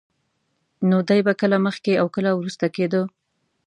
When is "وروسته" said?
2.33-2.65